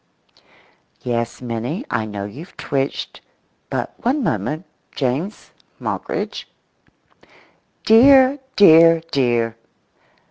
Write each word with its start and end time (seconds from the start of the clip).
[Yes, 1.03 1.43
Minnie; 1.43 1.85
I 1.91 2.05
know 2.07 2.25
you've 2.25 2.57
twitched, 2.57 3.21
but 3.69 3.93
one 3.97 4.23
moment—James 4.23 5.51
Moggridge]."Dear, 5.79 8.39
dear, 8.55 9.01
dear!" 9.11 9.55